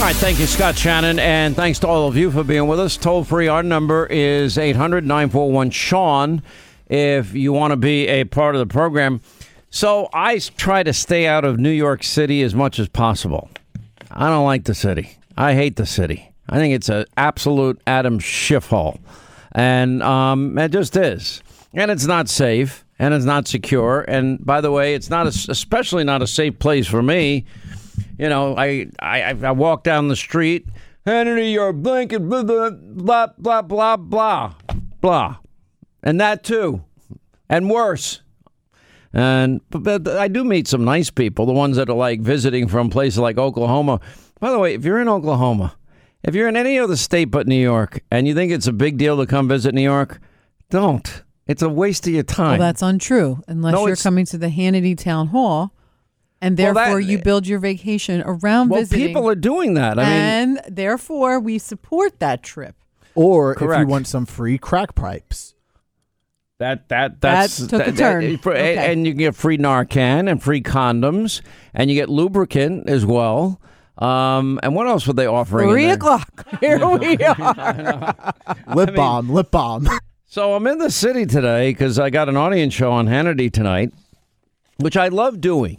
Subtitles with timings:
[0.00, 2.80] All right, thank you, Scott Shannon, and thanks to all of you for being with
[2.80, 2.96] us.
[2.96, 6.42] Toll free, our number is 800 941 Sean
[6.88, 9.20] if you want to be a part of the program.
[9.68, 13.50] So I try to stay out of New York City as much as possible.
[14.10, 15.18] I don't like the city.
[15.36, 16.32] I hate the city.
[16.48, 18.98] I think it's an absolute Adam Schiff hole.
[19.52, 21.42] And um, it just is.
[21.74, 24.06] And it's not safe and it's not secure.
[24.08, 27.44] And by the way, it's not a, especially not a safe place for me
[28.20, 30.66] you know, I I, I walk down the street,
[31.06, 32.70] Henry, your blanket, blah, blah,
[33.38, 34.54] blah, blah, blah,
[35.00, 35.36] blah.
[36.02, 36.84] And that too.
[37.48, 38.20] And worse.
[39.12, 42.68] And but, but I do meet some nice people, the ones that are like visiting
[42.68, 44.00] from places like Oklahoma.
[44.38, 45.74] By the way, if you're in Oklahoma,
[46.22, 48.98] if you're in any other state but New York, and you think it's a big
[48.98, 50.20] deal to come visit New York,
[50.68, 51.22] don't.
[51.46, 52.58] It's a waste of your time.
[52.58, 53.42] Well, that's untrue.
[53.48, 55.74] Unless No, you're coming to the Hannity Town Hall,
[56.42, 59.06] and Well, that- therefore you build your vacation around well, visiting.
[59.08, 59.98] people are doing that.
[59.98, 62.74] I mean, and therefore we support that trip.
[63.14, 65.54] Or if you want some free crack pipes.
[66.58, 68.32] That that that's That took a turn.
[68.32, 68.92] that- for- Okay.
[68.92, 71.40] and you get free Narcan and free condoms,
[71.74, 73.58] and you get lubricant as well.
[73.98, 75.68] Um, and what else were they offering?
[75.70, 75.94] Three there?
[75.94, 76.46] o'clock.
[76.60, 78.14] Here we are.
[78.74, 79.88] Lip balm, lip balm.
[80.26, 83.92] So I'm in the city today because I got an audience show on Hannity tonight,
[84.78, 85.78] which I love doing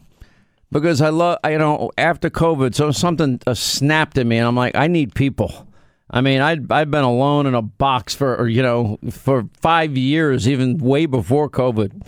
[0.71, 4.55] because I love you know after COVID, so something uh, snapped at me, and I'm
[4.55, 5.67] like, I need people.
[6.09, 9.97] I mean, I'd, I've been alone in a box for or, you know for five
[9.97, 12.05] years, even way before COVID.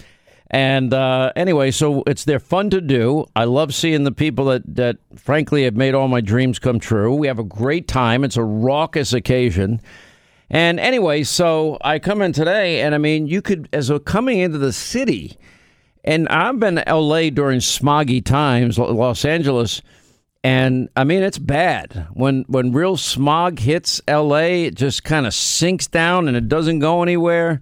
[0.54, 3.26] And uh, anyway, so it's they're fun to do.
[3.36, 7.16] I love seeing the people that that frankly have made all my dreams come true.
[7.16, 8.24] We have a great time.
[8.24, 9.82] It's a raucous occasion.
[10.50, 14.38] And anyway, so I come in today, and I mean, you could as a coming
[14.38, 15.38] into the city,
[16.04, 17.30] and I've been to L.A.
[17.30, 19.82] during smoggy times, Los Angeles,
[20.44, 24.66] and I mean it's bad when when real smog hits L.A.
[24.66, 27.62] It just kind of sinks down and it doesn't go anywhere.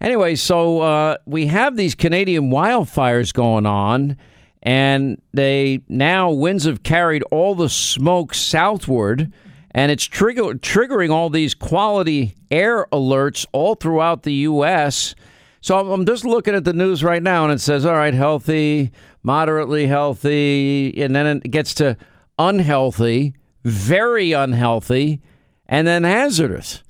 [0.00, 4.18] Anyway, so uh, we have these Canadian wildfires going on,
[4.62, 9.32] and they now winds have carried all the smoke southward,
[9.70, 15.14] and it's trigger, triggering all these quality air alerts all throughout the U.S.
[15.60, 18.92] So I'm- just looking at the news right now, and it says, all right, healthy,
[19.22, 21.96] moderately healthy, and then it gets to
[22.38, 23.34] unhealthy,
[23.64, 25.20] very unhealthy,
[25.66, 26.82] and then hazardous.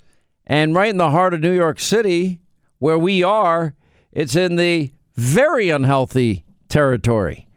[0.47, 2.41] And right in the heart of New York City,
[2.79, 3.75] where we are,
[4.13, 7.49] it's in the very unhealthy territory.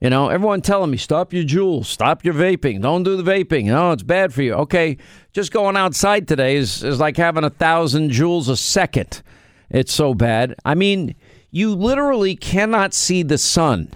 [0.00, 3.64] You know, everyone telling me, stop your Juuls, stop your vaping, don't do the vaping.
[3.64, 4.54] No, it's bad for you.
[4.54, 4.96] Okay,
[5.32, 9.22] just going outside today is, is like having a thousand Juuls a second.
[9.70, 10.54] It's so bad.
[10.64, 11.14] I mean,
[11.50, 13.94] you literally cannot see the sun.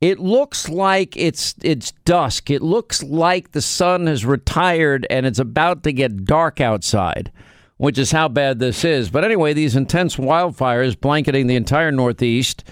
[0.00, 2.50] It looks like it's it's dusk.
[2.50, 7.30] It looks like the sun has retired and it's about to get dark outside,
[7.76, 9.10] which is how bad this is.
[9.10, 12.64] But anyway, these intense wildfires blanketing the entire Northeast.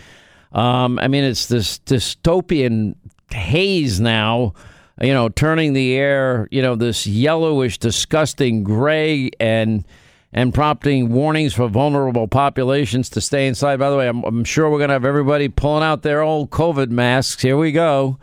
[0.53, 2.95] Um, I mean, it's this dystopian
[3.31, 4.55] haze now,
[4.99, 9.85] you know, turning the air, you know, this yellowish, disgusting gray and
[10.33, 13.79] and prompting warnings for vulnerable populations to stay inside.
[13.79, 16.51] By the way, I'm, I'm sure we're going to have everybody pulling out their old
[16.51, 17.43] COVID masks.
[17.43, 18.19] Here we go.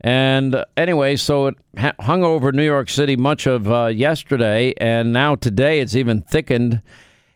[0.00, 1.56] And uh, anyway, so it
[2.00, 6.82] hung over New York City much of uh, yesterday, and now today it's even thickened,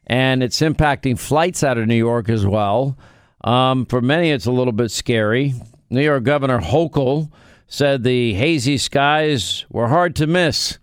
[0.06, 2.96] and it's impacting flights out of New York as well.
[3.42, 5.54] Um, for many, it's a little bit scary.
[5.90, 7.32] New York Governor Hochul
[7.66, 10.78] said the hazy skies were hard to miss.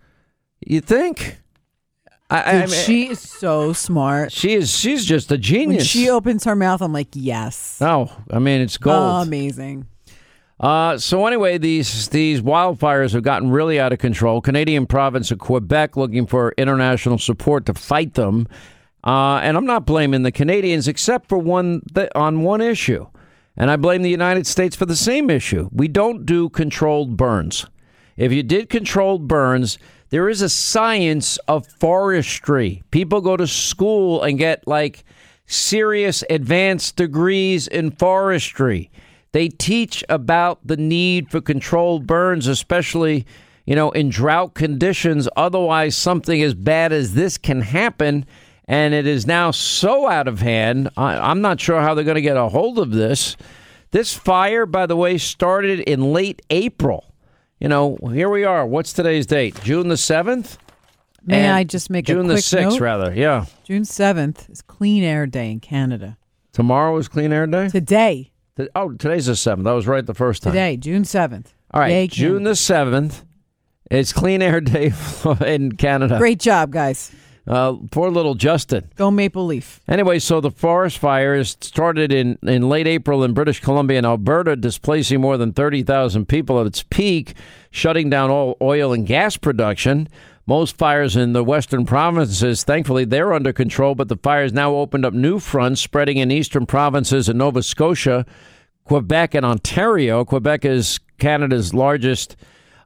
[0.60, 1.38] You think?
[2.30, 4.30] I, I mean, she is so smart.
[4.32, 4.70] she is.
[4.76, 5.86] She's just a When genius.
[5.86, 7.78] she opens her mouth, I'm like, yes.
[7.80, 9.26] oh, I mean, it's gold.
[9.26, 9.86] amazing.
[10.60, 14.40] Uh, so anyway, these these wildfires have gotten really out of control.
[14.42, 18.46] Canadian province of Quebec looking for international support to fight them,
[19.02, 23.06] uh, and I'm not blaming the Canadians except for one th- on one issue,
[23.56, 25.70] and I blame the United States for the same issue.
[25.72, 27.64] We don't do controlled burns.
[28.18, 29.78] If you did controlled burns,
[30.10, 32.82] there is a science of forestry.
[32.90, 35.04] People go to school and get like
[35.46, 38.90] serious advanced degrees in forestry.
[39.32, 43.24] They teach about the need for controlled burns, especially,
[43.64, 45.28] you know, in drought conditions.
[45.36, 48.26] Otherwise, something as bad as this can happen.
[48.66, 50.90] And it is now so out of hand.
[50.96, 53.36] I, am not sure how they're going to get a hold of this.
[53.92, 57.09] This fire, by the way, started in late April.
[57.60, 58.64] You know, here we are.
[58.66, 59.60] What's today's date?
[59.62, 60.56] June the 7th?
[61.24, 62.80] May And I just make June a the 6th, note?
[62.80, 63.14] rather.
[63.14, 63.44] Yeah.
[63.64, 66.16] June 7th is Clean Air Day in Canada.
[66.52, 67.68] Tomorrow is Clean Air Day?
[67.68, 68.32] Today,
[68.74, 69.66] Oh, today's the 7th.
[69.66, 70.52] I was right the first time.
[70.52, 71.46] today, June 7th.
[71.72, 72.50] All right, Yay, June Canada.
[72.50, 73.24] the 7th.
[73.90, 74.92] It's Clean Air Day
[75.46, 76.18] in Canada.
[76.18, 77.10] Great job, guys.
[77.50, 78.88] Uh, poor little Justin.
[78.94, 79.80] Go Maple Leaf.
[79.88, 84.54] Anyway, so the forest fires started in, in late April in British Columbia and Alberta,
[84.54, 87.34] displacing more than 30,000 people at its peak,
[87.72, 90.06] shutting down all oil and gas production.
[90.46, 95.04] Most fires in the western provinces, thankfully, they're under control, but the fires now opened
[95.04, 98.26] up new fronts, spreading in eastern provinces in Nova Scotia,
[98.84, 100.24] Quebec, and Ontario.
[100.24, 102.36] Quebec is Canada's largest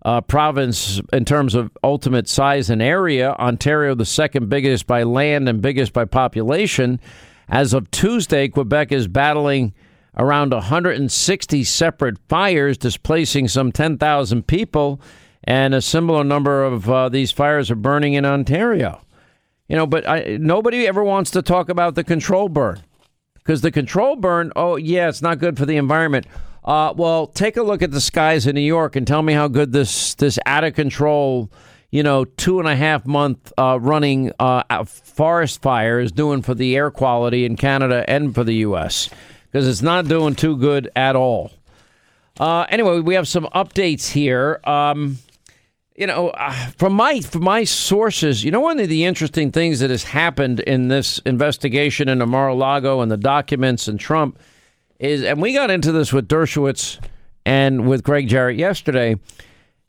[0.04, 3.32] uh, province in terms of ultimate size and area.
[3.32, 7.00] Ontario, the second biggest by land and biggest by population.
[7.48, 9.74] As of Tuesday, Quebec is battling
[10.16, 15.00] around 160 separate fires, displacing some 10,000 people,
[15.44, 19.00] and a similar number of uh, these fires are burning in Ontario.
[19.68, 22.82] You know, but I, nobody ever wants to talk about the control burn
[23.34, 26.26] because the control burn, oh, yeah, it's not good for the environment.
[26.64, 29.48] Uh, well, take a look at the skies in New York and tell me how
[29.48, 31.50] good this this out of control,
[31.90, 36.54] you know, two and a half month uh, running uh, forest fire is doing for
[36.54, 39.10] the air quality in Canada and for the U.S.
[39.50, 41.52] because it's not doing too good at all.
[42.40, 44.58] Uh, anyway, we have some updates here.
[44.64, 45.18] Um,
[45.94, 49.80] you know, uh, from my from my sources, you know, one of the interesting things
[49.80, 54.38] that has happened in this investigation into Mar-a-Lago and the documents and Trump
[54.98, 56.98] is, and we got into this with Dershowitz
[57.44, 59.16] and with Gregg Jarrett yesterday.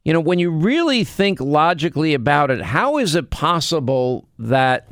[0.03, 4.89] You know, when you really think logically about it, how is it possible that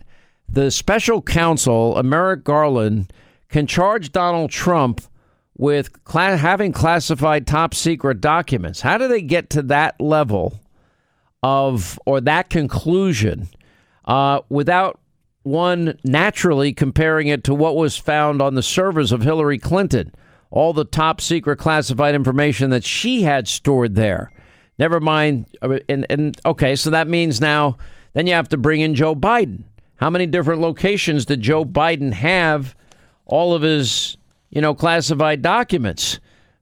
[0.50, 3.12] the special counsel, Merrick Garland,
[3.50, 5.02] can charge Donald Trump
[5.56, 8.82] with cla- having classified top secret documents?
[8.82, 10.60] How do they get to that level
[11.44, 13.50] of or that conclusion
[14.06, 15.00] uh, without
[15.44, 20.14] one naturally comparing it to what was found on the servers of Hillary Clinton,
[20.50, 24.32] all the top secret classified information that she had stored there.
[24.80, 27.78] Never mind, uh, and, and okay, so that means now
[28.14, 29.64] then you have to bring in Joe Biden.
[29.98, 32.76] How many different locations did Joe Biden have
[33.26, 34.18] all of his,
[34.50, 36.20] you know, classified documents?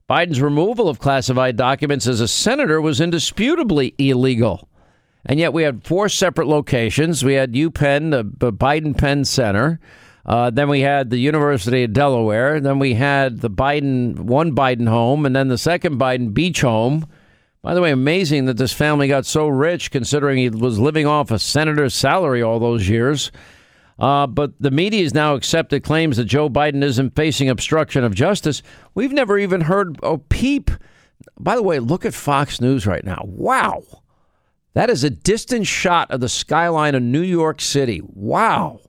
[0.08, 4.68] Biden's removal of classified documents as a senator was indisputably illegal.
[5.24, 7.24] And yet we had four separate locations.
[7.24, 9.78] We had UPenn, the, the Biden Penn Center.
[10.24, 12.60] Uh, then we had the University of Delaware.
[12.60, 17.06] Then we had the Biden, one Biden home, and then the second Biden beach home.
[17.62, 21.30] By the way, amazing that this family got so rich considering he was living off
[21.30, 23.30] a senator's salary all those years.
[23.98, 28.14] Uh, but the media has now accepted claims that Joe Biden isn't facing obstruction of
[28.14, 28.62] justice.
[28.94, 30.72] We've never even heard a peep.
[31.38, 33.22] By the way, look at Fox News right now.
[33.24, 33.84] Wow.
[34.74, 38.00] That is a distant shot of the skyline of New York City.
[38.04, 38.80] Wow.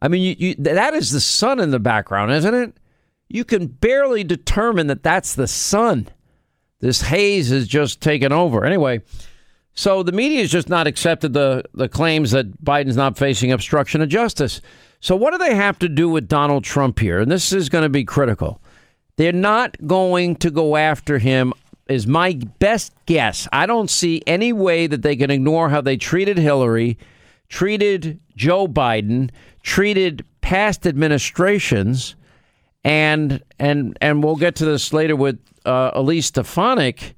[0.00, 2.76] I mean, you, you, that is the sun in the background, isn't it?
[3.28, 6.08] You can barely determine that that's the sun.
[6.80, 8.64] This haze has just taken over.
[8.64, 9.02] Anyway,
[9.74, 14.02] so the media has just not accepted the, the claims that Biden's not facing obstruction
[14.02, 14.60] of justice.
[15.00, 17.20] So, what do they have to do with Donald Trump here?
[17.20, 18.60] And this is going to be critical.
[19.16, 21.52] They're not going to go after him
[21.92, 23.46] is my best guess.
[23.52, 26.98] I don't see any way that they can ignore how they treated Hillary,
[27.48, 29.30] treated Joe Biden,
[29.62, 32.16] treated past administrations,
[32.82, 37.14] and and and we'll get to this later with uh, Elise Stefanik,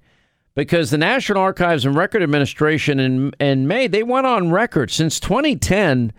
[0.54, 5.20] because the National Archives and Record Administration in in May they went on record since
[5.20, 6.12] 2010.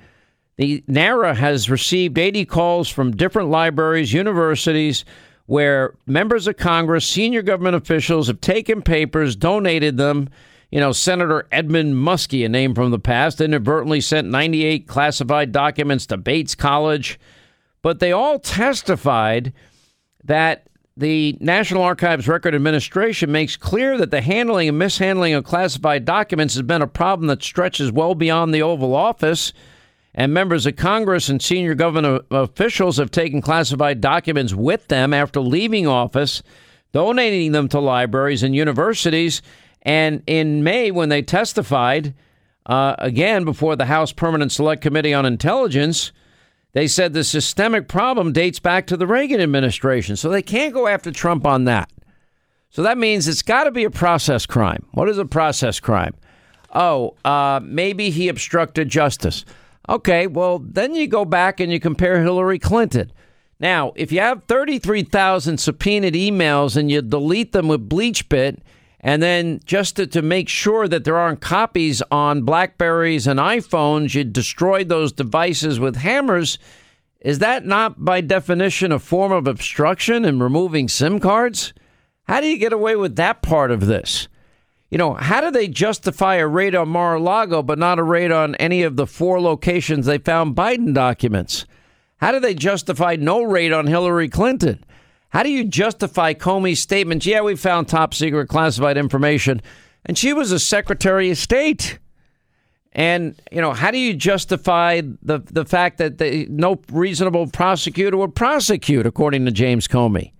[0.57, 5.03] The NARA has received 80 calls from different libraries, universities,
[5.45, 10.29] where members of Congress, senior government officials have taken papers, donated them.
[10.71, 16.05] You know, Senator Edmund Muskie, a name from the past, inadvertently sent 98 classified documents
[16.07, 17.19] to Bates College.
[17.81, 19.53] But they all testified
[20.23, 26.05] that the National Archives Record Administration makes clear that the handling and mishandling of classified
[26.05, 29.53] documents has been a problem that stretches well beyond the Oval Office.
[30.17, 35.41] And members of Congress and senior government officials have taken classified documents with them after
[35.41, 36.41] leaving office,
[36.93, 39.41] donating them to libraries and universities.
[39.81, 42.13] And in May, when they testified
[42.65, 46.13] uh, again before the House Permanent Select Committee on Intelligence,
[46.71, 50.15] they said the systemic problem dates back to the Reagan administration.
[50.15, 51.91] So they can't go after Trump on that.
[52.69, 54.85] So that means it's got to be a process crime.
[54.91, 56.13] What is a process crime?
[56.73, 59.43] Oh, uh, maybe he obstructed justice.
[59.87, 63.11] Okay, well, then you go back and you compare Hillary Clinton.
[63.59, 68.59] Now, if you have 33,000 subpoenaed emails and you delete them with BleachBit,
[68.99, 74.15] and then just to, to, make sure that there aren't copies on Blackberries and iPhones,
[74.15, 76.57] you destroyed those devices with hammers.
[77.21, 81.71] Is that not by definition a form of obstruction and removing SIM cards?
[82.23, 84.27] How do you get away with that part of this?
[84.89, 88.03] You know, how do they justify a raid on Mar a Lago but not a
[88.03, 91.65] raid on any of the four locations they found Biden documents?
[92.17, 94.83] How do they justify no raid on Hillary Clinton?
[95.29, 97.25] How do you justify Comey's statements?
[97.25, 99.61] Yeah, we found top secret classified information,
[100.05, 101.99] and she was a Secretary of State.
[102.93, 108.15] And you know, how do you justify the the fact that the, no reasonable prosecutor
[108.15, 110.31] would prosecute, according to James Comey?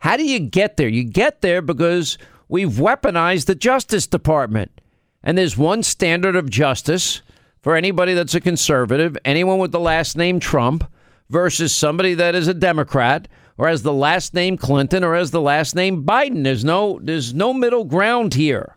[0.00, 0.88] How do you get there?
[0.88, 2.18] You get there because
[2.52, 4.82] we've weaponized the Justice Department,
[5.22, 7.22] and there's one standard of justice
[7.62, 10.84] for anybody that's a conservative, anyone with the last name Trump,
[11.30, 15.40] versus somebody that is a Democrat or as the last name Clinton or as the
[15.40, 16.44] last name Biden.
[16.44, 18.76] There's no there's no middle ground here.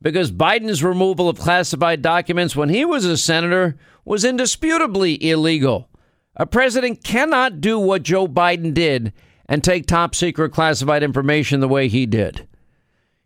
[0.00, 3.76] Because Biden's removal of classified documents when he was a senator
[4.06, 5.90] was indisputably illegal.
[6.36, 9.12] A president cannot do what Joe Biden did
[9.44, 12.48] and take top secret classified information the way he did.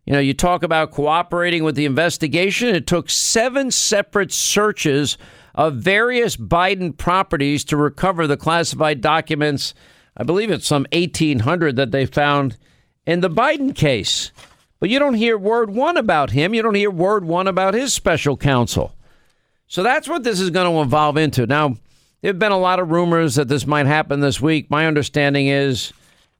[0.07, 2.69] You know, you talk about cooperating with the investigation.
[2.73, 5.19] It took seven separate searches
[5.53, 9.75] of various Biden properties to recover the classified documents
[10.17, 12.57] I believe it's some 1,800 that they found
[13.05, 14.31] in the Biden case.
[14.79, 16.53] But you don't hear word one about him.
[16.53, 18.95] You don't hear word one about his special counsel.
[19.67, 21.45] So that's what this is going to evolve into.
[21.45, 21.75] Now,
[22.21, 24.69] there have been a lot of rumors that this might happen this week.
[24.69, 25.93] My understanding is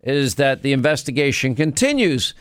[0.04, 2.34] is that the investigation continues.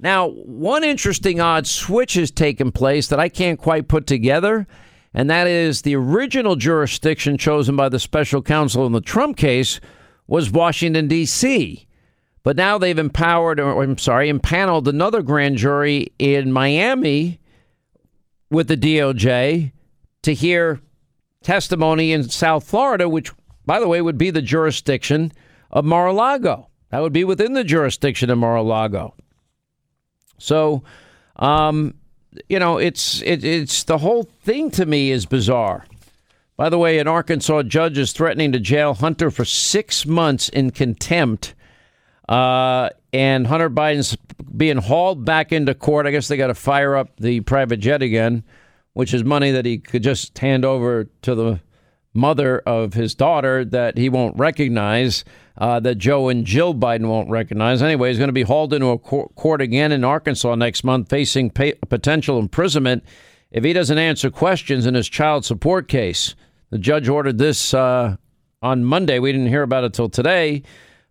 [0.00, 4.66] Now, one interesting odd switch has taken place that I can't quite put together,
[5.12, 9.80] and that is the original jurisdiction chosen by the special counsel in the Trump case
[10.26, 11.86] was Washington, D.C.
[12.42, 17.40] But now they've empowered, or I'm sorry, impaneled another grand jury in Miami
[18.50, 19.72] with the DOJ
[20.22, 20.80] to hear
[21.42, 23.32] testimony in South Florida, which,
[23.64, 25.32] by the way, would be the jurisdiction
[25.70, 26.68] of Mar a Lago.
[26.90, 29.14] That would be within the jurisdiction of Mar a Lago.
[30.38, 30.82] So,
[31.36, 31.94] um,
[32.48, 35.86] you know, it's it, it's the whole thing to me is bizarre.
[36.56, 40.70] By the way, an Arkansas judge is threatening to jail Hunter for six months in
[40.70, 41.54] contempt.
[42.28, 44.16] Uh, and Hunter Biden's
[44.56, 46.06] being hauled back into court.
[46.06, 48.44] I guess they got to fire up the private jet again,
[48.92, 51.60] which is money that he could just hand over to the
[52.14, 55.24] mother of his daughter that he won't recognize,
[55.56, 57.82] uh, that Joe and Jill Biden won't recognize.
[57.82, 61.50] Anyway, he's going to be hauled into a court again in Arkansas next month, facing
[61.50, 63.04] pay- potential imprisonment
[63.50, 66.34] if he doesn't answer questions in his child support case.
[66.70, 68.16] The judge ordered this uh,
[68.60, 69.20] on Monday.
[69.20, 70.64] We didn't hear about it till today,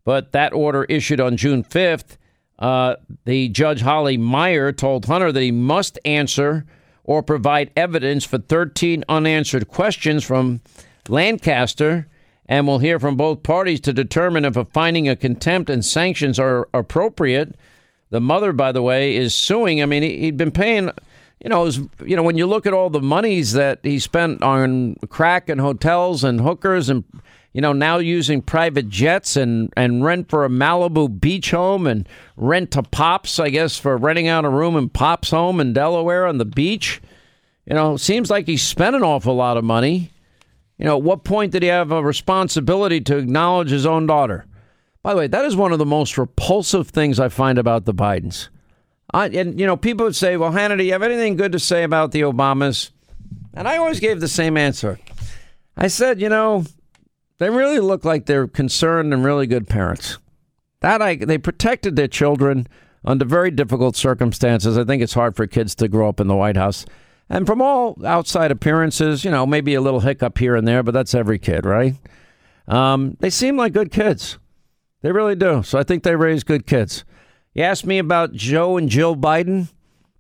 [0.04, 2.18] but that order issued on June 5th.
[2.60, 2.96] Uh,
[3.26, 6.66] the judge Holly Meyer told Hunter that he must answer
[7.06, 10.62] or provide evidence for 13 unanswered questions from
[11.08, 12.08] Lancaster,
[12.54, 16.38] and we'll hear from both parties to determine if a finding of contempt and sanctions
[16.38, 17.56] are appropriate.
[18.12, 19.82] The mother, by the way, is suing.
[19.82, 20.92] I mean, he'd been paying
[21.44, 24.44] you know, was, you know, when you look at all the monies that he spent
[24.44, 27.04] on crack and hotels and hookers and
[27.54, 32.08] you know, now using private jets and, and rent for a Malibu beach home and
[32.38, 36.28] rent to Pops, I guess, for renting out a room in Pops' home in Delaware
[36.28, 37.02] on the beach.
[37.66, 40.13] You know, seems like he spent an awful lot of money.
[40.78, 44.46] You know, at what point did he have a responsibility to acknowledge his own daughter?
[45.04, 47.94] By the way, that is one of the most repulsive things I find about the
[47.94, 48.50] Bidens.
[49.14, 51.84] I, and you know, people would say, "Well, Hannity, you have anything good to say
[51.84, 52.90] about the Obamas?"
[53.54, 54.98] And I always gave the same answer.
[55.78, 56.64] I said, "You know,
[57.38, 60.18] they really look like they're concerned and really good parents.
[60.80, 62.68] That I they protected their children
[63.06, 64.78] under very difficult circumstances.
[64.78, 66.86] I think it's hard for kids to grow up in the White House."
[67.30, 70.94] And from all outside appearances, you know, maybe a little hiccup here and there, but
[70.94, 71.96] that's every kid, right?
[72.68, 74.38] Um, they seem like good kids.
[75.02, 75.64] They really do.
[75.64, 77.04] So I think they raise good kids.
[77.54, 79.70] You asked me about Joe and Jill Biden.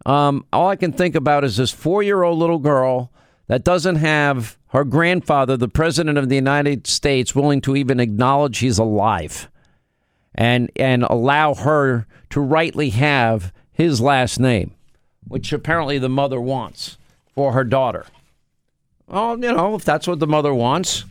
[0.05, 3.11] Um, all I can think about is this four year old little girl
[3.47, 8.59] that doesn't have her grandfather, the president of the United States, willing to even acknowledge
[8.59, 9.49] he's alive
[10.35, 14.73] and and allow her to rightly have his last name,
[15.27, 16.97] which apparently the mother wants
[17.33, 18.05] for her daughter.
[19.07, 21.05] Well, you know, if that's what the mother wants,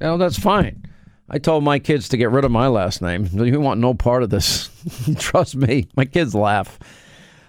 [0.00, 0.84] you know, that's fine.
[1.30, 3.28] I told my kids to get rid of my last name.
[3.32, 4.70] You want no part of this.
[5.18, 6.78] Trust me, my kids laugh.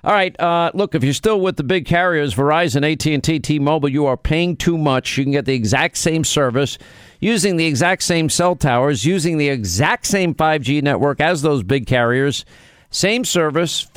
[0.02, 4.06] All right, uh, look, if you're still with the big carriers, Verizon, AT&T, T-Mobile, you
[4.06, 5.18] are paying too much.
[5.18, 6.78] You can get the exact same service
[7.20, 11.86] using the exact same cell towers, using the exact same 5G network as those big
[11.86, 12.46] carriers.
[12.92, 13.88] Same service,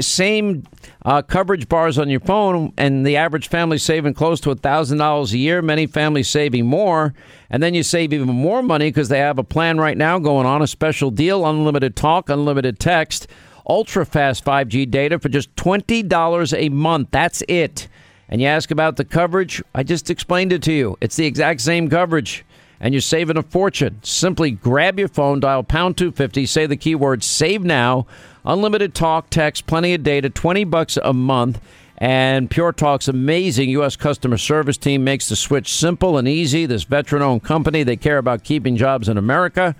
[0.00, 0.64] same
[1.04, 5.38] uh, coverage bars on your phone, and the average family saving close to $1,000 a
[5.38, 5.62] year.
[5.62, 7.14] Many families saving more.
[7.48, 10.46] And then you save even more money because they have a plan right now going
[10.46, 13.26] on, a special deal unlimited talk, unlimited text,
[13.66, 17.08] ultra fast 5G data for just $20 a month.
[17.10, 17.88] That's it.
[18.28, 20.98] And you ask about the coverage, I just explained it to you.
[21.00, 22.44] It's the exact same coverage
[22.82, 24.00] and you're saving a fortune.
[24.02, 28.06] Simply grab your phone, dial pound 250, say the keyword save now,
[28.44, 31.60] unlimited talk, text, plenty of data, 20 bucks a month.
[31.96, 33.94] And Pure Talk's amazing U.S.
[33.94, 36.66] customer service team makes the switch simple and easy.
[36.66, 39.76] This veteran owned company, they care about keeping jobs in America.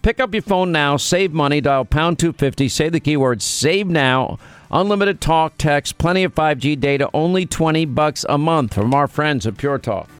[0.00, 4.38] Pick up your phone now, save money, dial pound 250, say the keyword save now.
[4.70, 9.46] Unlimited talk, text, plenty of 5G data, only 20 bucks a month from our friends
[9.46, 10.08] at Pure Talk.